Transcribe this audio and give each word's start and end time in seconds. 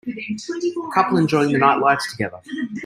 A 0.07 0.91
couple 0.95 1.19
enjoying 1.19 1.51
the 1.51 1.59
night 1.59 1.75
lights 1.77 2.09
together. 2.09 2.39